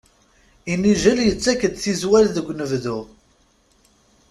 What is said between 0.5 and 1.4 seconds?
Inijel